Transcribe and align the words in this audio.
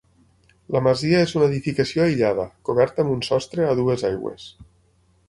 La 0.75 0.79
masia 0.85 1.19
és 1.25 1.33
una 1.39 1.49
edificació 1.51 2.03
aïllada 2.05 2.45
coberta 2.71 3.05
amb 3.05 3.13
un 3.17 3.21
sostre 3.29 3.69
a 3.69 3.77
dues 3.81 4.07
aigües. 4.11 4.49